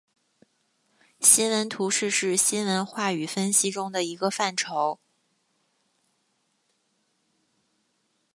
[1.19, 4.99] 新闻图式是新闻话语分析中的一个范畴。